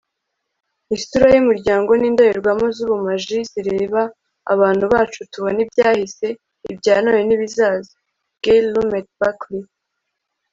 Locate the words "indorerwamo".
2.11-2.65